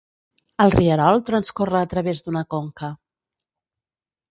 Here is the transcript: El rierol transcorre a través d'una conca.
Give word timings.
El 0.63 0.71
rierol 0.75 1.21
transcorre 1.27 1.79
a 1.85 1.91
través 1.93 2.23
d'una 2.29 2.45
conca. 2.57 2.91